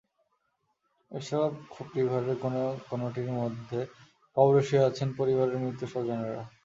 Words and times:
এসব 1.11 1.49
খুপরিঘরের 1.69 2.37
কোনো 2.43 2.61
কোনোটির 2.89 3.29
মধ্যে 3.39 3.79
কবরে 4.37 4.61
শুয়ে 4.67 4.87
আছেন 4.89 5.07
পরিবারের 5.19 5.57
মৃত 5.63 5.81
স্বজনেরা। 5.93 6.43